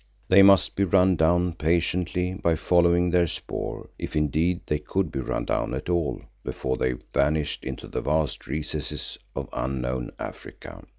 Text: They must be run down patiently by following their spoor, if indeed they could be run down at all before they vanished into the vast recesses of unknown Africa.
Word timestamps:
They 0.29 0.41
must 0.41 0.75
be 0.75 0.83
run 0.83 1.15
down 1.15 1.53
patiently 1.53 2.33
by 2.33 2.55
following 2.55 3.11
their 3.11 3.27
spoor, 3.27 3.87
if 3.99 4.15
indeed 4.15 4.61
they 4.65 4.79
could 4.79 5.11
be 5.11 5.19
run 5.19 5.45
down 5.45 5.75
at 5.75 5.89
all 5.89 6.23
before 6.43 6.75
they 6.77 6.95
vanished 7.13 7.63
into 7.63 7.87
the 7.87 8.01
vast 8.01 8.47
recesses 8.47 9.19
of 9.35 9.47
unknown 9.53 10.09
Africa. 10.17 10.87